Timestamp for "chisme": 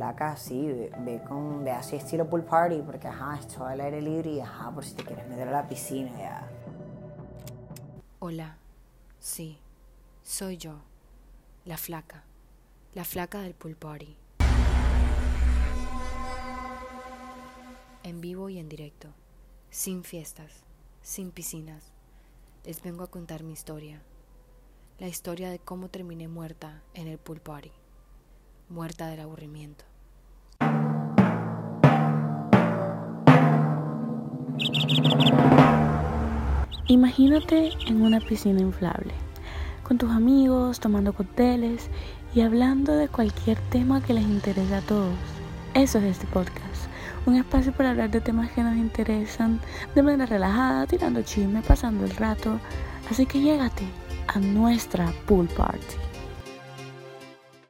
51.22-51.62